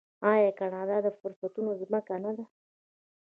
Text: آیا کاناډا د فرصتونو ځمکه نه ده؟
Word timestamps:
آیا 0.31 0.51
کاناډا 0.59 0.97
د 1.03 1.07
فرصتونو 1.19 1.71
ځمکه 1.81 2.15
نه 2.23 2.31
ده؟ 2.37 2.45